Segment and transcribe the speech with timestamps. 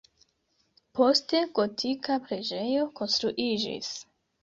[0.99, 3.97] Poste gotika preĝejo konstruiĝis.